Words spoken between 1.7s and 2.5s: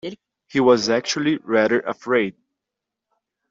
afraid